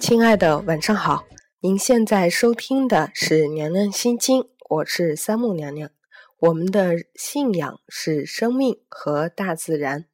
[0.00, 1.24] 亲爱的，晚上好！
[1.60, 4.40] 您现在收听的是《娘娘心经》，
[4.70, 5.90] 我是三木娘娘。
[6.38, 10.06] 我们的信仰是生命和大自然。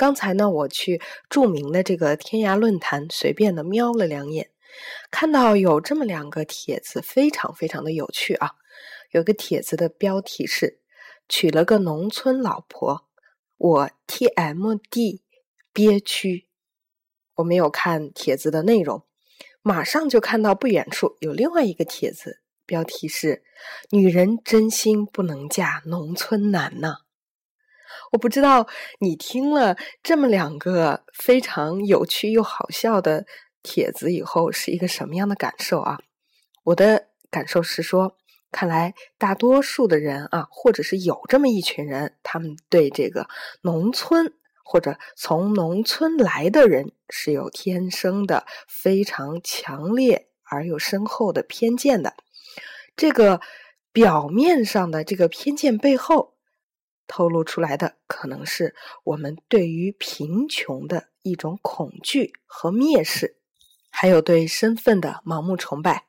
[0.00, 0.98] 刚才呢，我去
[1.28, 4.48] 著名的这个天涯论坛随便的瞄了两眼，
[5.10, 8.52] 看到有这么两个帖子，非常非常的有趣啊。
[9.10, 10.80] 有个帖子的标题是
[11.28, 13.06] “娶了个农村老婆，
[13.58, 15.20] 我 TMD
[15.74, 16.46] 憋屈”。
[17.36, 19.04] 我没有看帖子的内容。
[19.60, 23.42] 马上就看到不远处有另外一个帖子，标题是
[23.92, 27.00] “女人真心不能嫁农村男”呢。
[28.10, 28.66] 我不知道
[28.98, 33.26] 你听了这么两个非常有趣又好笑的
[33.62, 35.98] 帖子以后是一个什么样的感受啊？
[36.64, 38.16] 我的感受是说，
[38.50, 43.28] 看来大多数的人啊，或者是有这么一群人，他们对这个
[43.62, 44.34] 农村。
[44.62, 52.14] 或者从农村来的人是有天生的非常强烈而又深厚的偏见的，
[52.94, 53.40] 这个
[53.90, 56.34] 表面上的这个偏见背后
[57.10, 63.36] 透露出来的，可能是我们对于贫穷的一种恐惧和蔑视，
[63.90, 66.04] 还有对身份的盲目崇拜。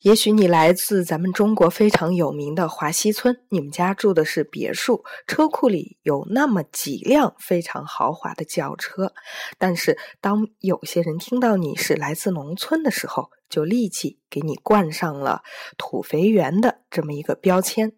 [0.00, 9.12] 也许你来自咱们中国非常有名的华西村，你们家住的是别墅，车库里有那么几辆非常豪华的轿车。
[9.58, 15.42] 但是，当有些人听到你是来自农村的时候，就立即给你冠上了
[15.76, 17.92] 土肥圆的这么一个标签。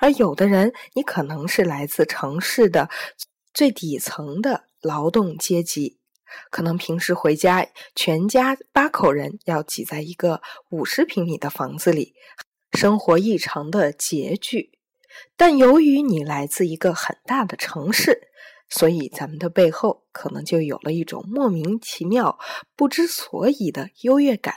[0.00, 2.88] 而有的人，你可能是来自城市的
[3.52, 5.98] 最底层的劳动阶级。
[6.50, 12.14] 可能平时回家，全家八口人要挤在一个五十平米的房子里，
[12.72, 14.72] 生活异常的拮据。
[15.36, 18.28] 但由于你来自一个很大的城市，
[18.68, 22.38] 所以咱们的背后可能就有了一种莫名其妙、
[22.76, 24.56] 不知所以的优越感。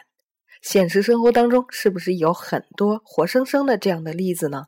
[0.62, 4.66] 现实生活当中，是不是有很多活生生的这样的例子呢？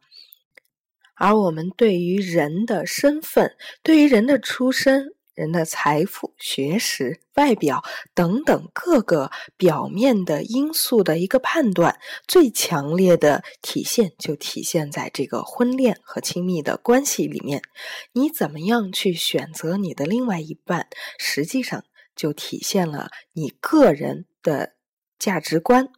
[1.15, 5.13] 而我们对于人的身份，对于人的出身。
[5.35, 17.63] 人的财富、学识、外表等等各个表面的因素的一个判断，最强烈的体现就体现在这个婚恋和亲密的关系里面。
[18.11, 20.85] 你怎么样去选择你的另外一半，
[21.17, 21.83] 实际上
[22.15, 24.73] 就体现了你个人的
[25.17, 25.89] 价值观。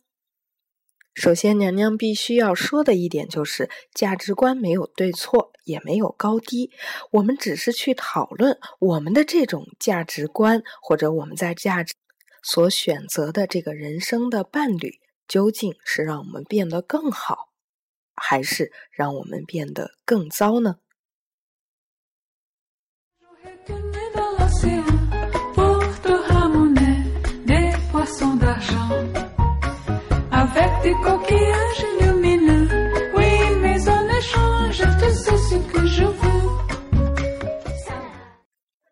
[1.16, 6.72] 首先，娘娘必须要说的一点就是，价值观没有对错，也没有高低。
[7.10, 11.96] 我们只是去讨论我们的这种价值观，或者我们在价值
[12.44, 17.50] 所选择的这个人生的伴侣，究竟是让我们变得更好，
[18.14, 20.76] 还是让我们变得更糟呢？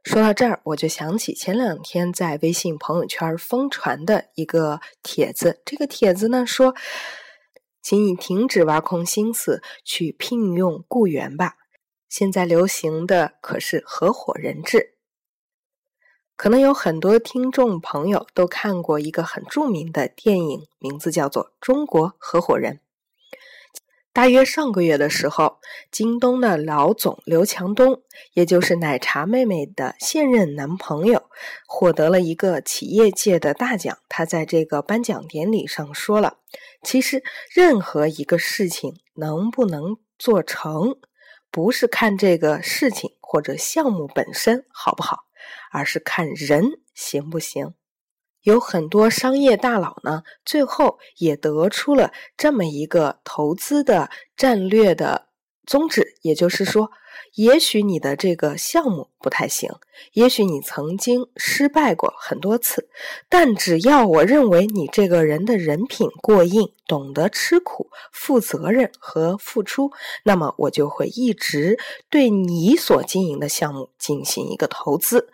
[0.04, 5.62] 说到这儿，我就想起前两天在微信朋友圈疯传的一个帖子。
[5.66, 6.76] 这个帖子呢说
[7.82, 11.56] ：“请你停止挖空心思去聘用雇员吧，
[12.10, 14.93] 现在流行的可是合伙人制。”
[16.36, 22.74] 可能有很多听众朋友都看过一个很著名的电影，名字叫做《中国合伙人》。
[24.12, 31.24] 大约上个月的时候，京东的老总刘强东，也就是奶茶妹妹的现任男朋友，
[31.68, 33.98] 获得了一个企业界的大奖。
[34.10, 36.38] 他在这个颁奖典礼上说了
[36.84, 40.98] ：“其实任何一个事情能不能做成，
[41.50, 45.24] 不是看这个事情或者项目本身好不好。”
[45.72, 47.74] 而是看人行不行，
[48.42, 55.30] 有很多商业大佬呢，最后也得出了这么一个投资的战略的
[55.66, 56.92] 宗旨，也就是说。
[57.36, 59.72] 也许你的这个项目不太行，
[60.14, 62.90] 也许你曾经失败过很多次，
[63.28, 69.92] 但只要我认为你这个人的人品过硬，懂得吃苦、负责任和付出，
[70.24, 71.80] 那么我就会一直
[72.10, 75.30] 对你所经营的项目进行一个投资，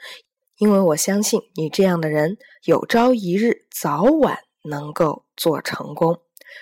[0.57, 6.21] 因为我相信你这样的人有朝一日早晚能够做成功。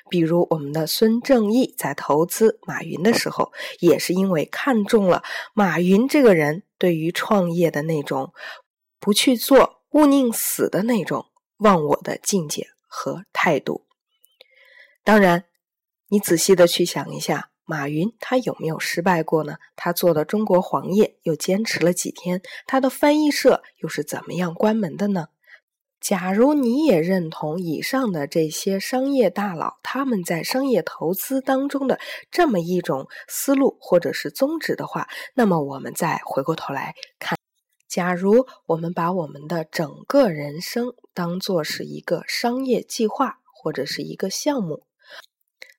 [0.09, 5.23] 比如我们的孙正义在投资马云的时候，也是因为看中了
[5.53, 8.33] 马云这个人对于创业的那种
[8.99, 13.85] 不去做勿宁死的那种忘我的境界和态度。
[15.03, 15.45] 当然，
[16.09, 19.57] 你仔细的去想一下，马云他有没有失败过呢？
[19.75, 22.41] 他做的中国黄页又坚持了几天？
[22.65, 25.29] 他的翻译社又是怎么样关门的呢？
[26.07, 31.99] 假如你也认同以上的这些商业大佬他们在商业投资当中的
[32.31, 37.37] 这么一种思路或者是宗旨的话，那么我们再回过头来看，
[37.89, 44.83] 假如我们把我们的整个人生当做是一个商业计划或者是一个项目，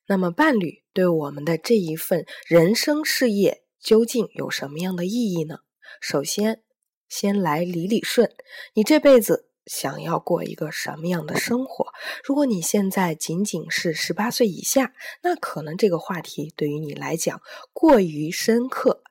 [0.05, 5.61] 那么伴侣对我们的这一份人生事业究竟有什么样的意义呢？
[5.99, 6.61] 首先，
[7.07, 8.31] 先来理理顺，
[8.75, 9.48] 你这辈子。
[9.69, 11.93] 想要过一个什么样的生活？
[12.23, 17.39] 如果你现在仅仅是十八岁以下，那可能这个话题对于你来讲
[17.71, 19.03] 过于深刻。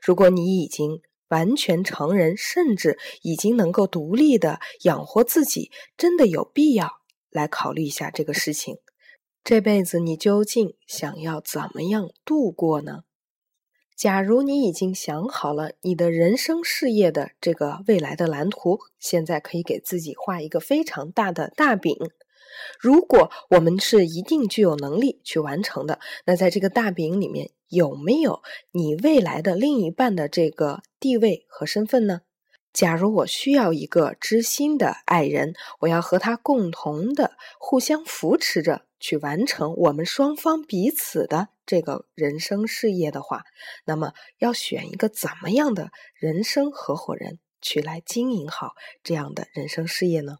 [0.00, 7.00] 如果你已经完全成人，甚至已经能够独立的养活自己，真的有必要
[7.30, 8.76] 来考虑一下这个事情。
[9.42, 13.00] 这辈子你究竟想要怎么样度过呢？
[13.96, 21.96] 假如你已经想好了你的人生事业的这个未来的蓝图，现在可以给自己画一个非常大的大饼。
[22.80, 28.42] 如果我们是一定具有能力去完成的，那在这个大饼里面有没有
[28.72, 32.22] 你未来的另一半的这个地位和身份呢？
[32.72, 38.82] 假如我需要一个知心的爱人，我要和他共同的互相扶持着。
[39.04, 43.44] 去完成我们双方彼此的这个人生事业的话，
[43.84, 48.72] 那么要选一个怎么样的人生合伙人去来经营好
[49.02, 50.38] 这样的人生事业呢？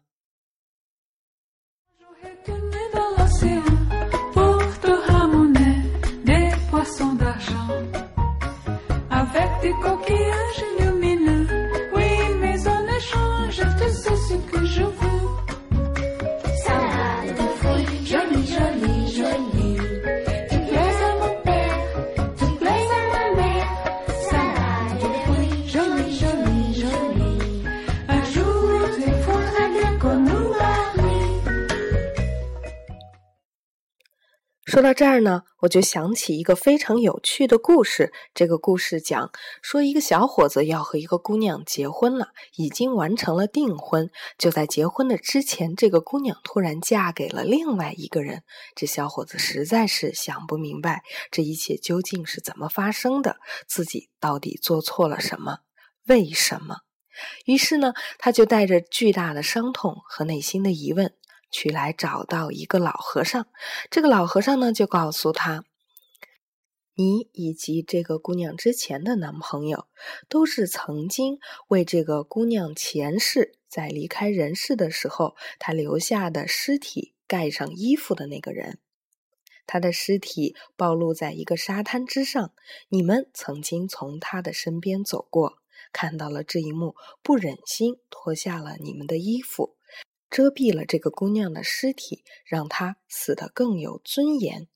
[34.75, 38.11] 说到这儿呢，我就想起一个非常有趣的故事。
[38.33, 39.31] 这个故事讲
[39.61, 44.11] 说，一个小伙子要和一个姑娘结婚了，已经完成了订婚。
[44.37, 48.43] 就在结婚的之前，这个姑娘突然嫁给了另外一个人。
[48.75, 55.59] 这小伙子实在是想不明白这一切究竟是怎么发生的，自己到底做错了什么？
[56.05, 56.79] 为什么？
[57.45, 61.13] 于是呢，他就带着巨大的伤痛和内心的疑问。
[61.55, 63.47] 去来找到一个老和尚，
[63.89, 65.63] 这个老和尚呢就告诉他
[66.95, 69.87] ：“你以及这个姑娘之前的男朋友，
[70.27, 78.79] 都是曾经为这个姑娘前世在离开人世的时候，他留下的尸体盖上衣服的那个人。
[79.65, 82.51] 他的尸体暴露在一个沙滩之上，
[82.89, 85.59] 你们曾经从他的身边走过，
[85.93, 89.74] 看到了这一幕，不忍心脱下了你们的衣服。”
[90.35, 94.67] 遮蔽了这个姑娘的尸体，让她死得更有尊严。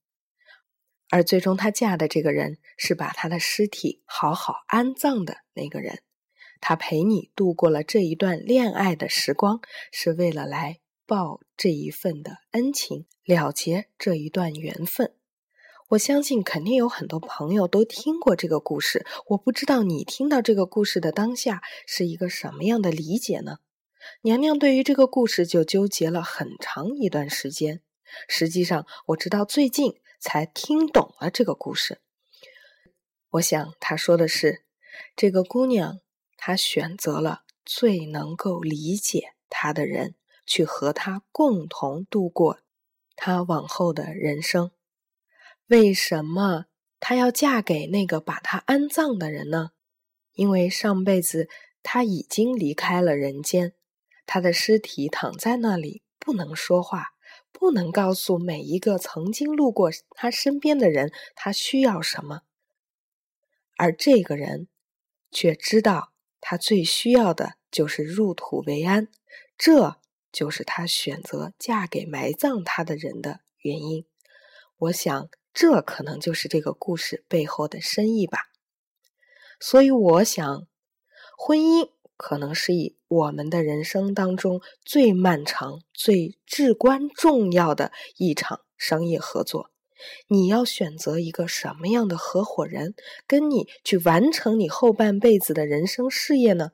[1.10, 6.02] 而最终她嫁的这个人，是把她的尸体好好安葬的那个人。
[6.62, 9.60] 他陪你度过了这一段恋爱的时光，
[9.92, 15.14] 是为了来报这一份的恩情，了结这一段缘分。
[15.90, 19.06] 我相信，肯定有很多朋友都听过这个故事。
[19.28, 23.58] 我不知道你听到这个故事的当下是一个什么样的理解呢？
[24.22, 27.82] 娘娘对于这个故事就纠结了很长一段时间。
[28.28, 32.00] 实际上，我直到最近才听懂了这个故事。
[33.30, 34.64] 我想，他说的是，
[35.16, 36.00] 这个姑娘
[36.36, 40.16] 她选择了最能够理解她的人，
[40.46, 42.60] 去和他共同度过
[43.16, 44.72] 她往后的人生。
[45.68, 46.66] 为什么
[47.00, 49.72] 她要嫁给那个把她安葬的人呢？
[50.34, 51.48] 因为上辈子
[51.84, 53.74] 她已经离开了人间。
[54.32, 57.14] 他的尸体躺在那里，不能说话，
[57.52, 62.44] 不能告诉每一个曾经路过他身边的人他需要什么，
[63.76, 64.68] 而这个人
[65.32, 69.08] 却知道他最需要的就是入土为安，
[69.58, 69.96] 这
[70.32, 74.06] 就是他选择嫁给埋葬他的人的原因。
[74.78, 78.52] 我想，这可能就是这个故事背后的深意吧。
[79.60, 80.68] 所以，我想，
[81.36, 81.90] 婚姻。
[82.22, 89.72] 可能是以我们的人生当中最漫长、最至关重要的一场商业合作。
[90.28, 92.94] 你要选择一个什么样的合伙人，
[93.28, 96.72] 跟你去完成你后半辈子的人生事业呢？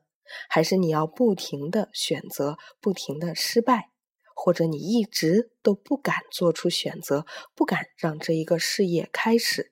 [0.49, 3.91] 还是你要不停的选择，不停的失败，
[4.35, 7.25] 或者你一直都不敢做出选择，
[7.55, 9.71] 不敢让这一个事业开始？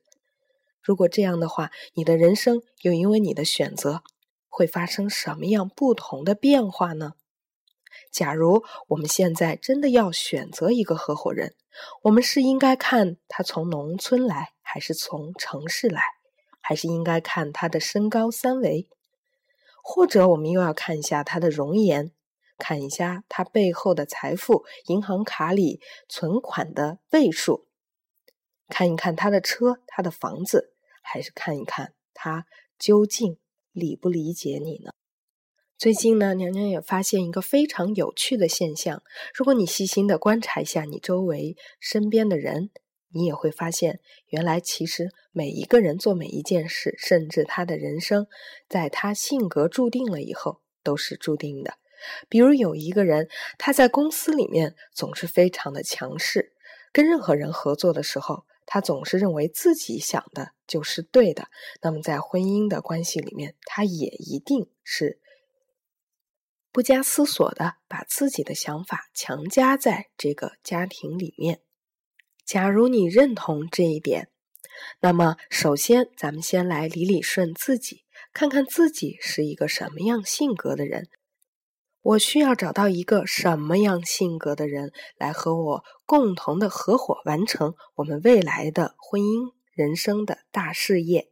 [0.81, 4.03] 如果这样的话，你的人生又因为你的选择
[4.55, 7.13] 会发生什么样不同的变化呢？
[8.11, 11.55] 假如我们现在真的要选择一个合伙人，
[12.03, 16.03] 我们是应该看他从农村来，还是从城市来，
[16.61, 18.87] 还是应该看他的身高三围，
[19.81, 22.11] 或者我们又要看一下他的容颜，
[22.59, 27.65] 看一下他背后的财富、银行卡里存款的位数，
[28.69, 30.69] 看一看他的车、他的房子。
[31.05, 32.45] 还是看一看他
[32.79, 33.37] 究竟
[33.73, 34.91] 理不理解你呢？
[35.79, 39.03] 最近呢，娘娘也发现一个非常有趣的现象。
[39.33, 42.69] 如果你细心的观察一下你周围身边的人，
[43.09, 48.27] 你也会发现，原来其实每一个人做每一件事，甚至他的人生，
[48.69, 51.73] 在他性格注定了以后，都是注定的。
[52.29, 53.27] 比如有一个人，
[53.57, 56.53] 他在公司里面总是非常的强势，
[56.93, 58.45] 跟任何人合作的时候。
[58.65, 61.49] 他总是认为自己想的就是对的，
[61.81, 65.19] 那么在婚姻的关系里面，他也一定是
[66.71, 71.61] 不加思索的把自己的想法强加在这个家庭里面。
[72.45, 74.29] 假如你认同这一点，
[74.99, 78.03] 那么首先咱们先来理理顺自己，
[78.33, 81.09] 看看自己是一个什么样性格的人。
[82.03, 91.29] 我需要找到一个什么样性格的人来和我共同的合伙，完成我们未来的婚姻人生的大事业。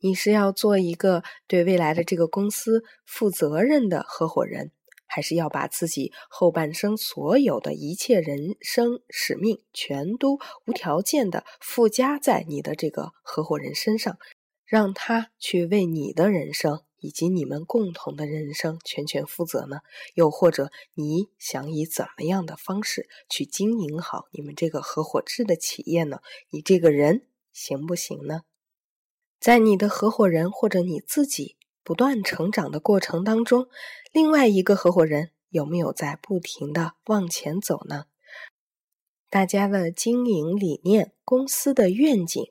[0.00, 4.72] 你是要做一个对未来的这个公司负责任的合伙人，
[5.06, 14.18] 还是要把自己后半生所有的一切人生使命全都无条件的附加在你的这个合伙人身上，
[14.66, 16.82] 让他去为你的人生？
[17.00, 19.80] 以及你们共同的人生全权负责呢？
[20.14, 26.20] 又或者你想以怎么样的方式去经营好你们这个合伙制的企业呢？
[26.50, 28.42] 你这个人行不行呢？
[29.40, 33.68] 在你的合伙人或者你自己不断成长的过程当中，
[34.12, 38.06] 另外一个合伙人有没有在不停的往前走呢？
[39.30, 42.42] 大家的经营理念、公司的愿景、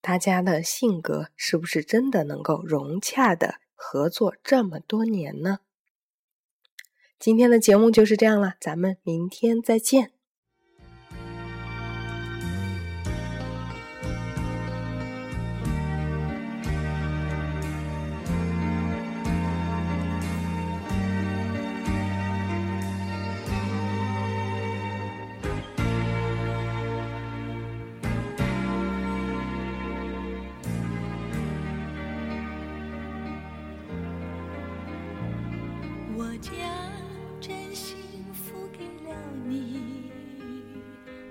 [0.00, 3.56] 大家的性格，是不是真的能够融洽的？
[3.76, 5.60] 合作这么多年呢，
[7.18, 10.15] 今天的节目就是这样了，咱们明天再见。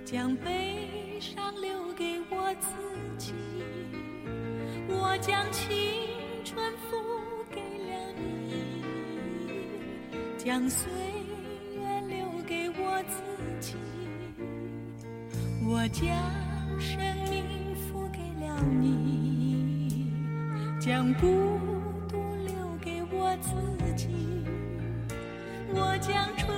[0.06, 2.70] 将悲伤留给我自
[3.18, 3.34] 己。
[4.88, 5.76] 我将青
[6.44, 6.96] 春付
[7.50, 8.84] 给了你，
[10.38, 10.92] 将岁
[11.74, 13.20] 月留给我自
[13.60, 13.76] 己。
[15.68, 16.06] 我将
[16.80, 20.14] 生命付给了你，
[20.80, 21.26] 将孤
[22.08, 23.50] 独留给我自
[23.96, 24.08] 己。
[25.74, 26.56] 我将春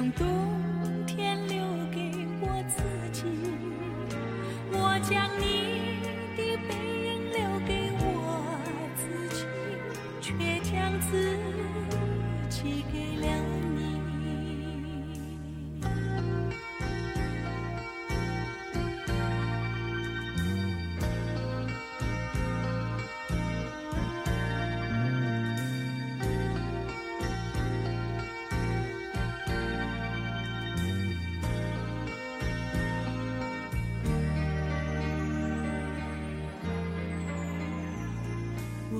[0.00, 0.26] 想多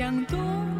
[0.00, 0.79] 将冬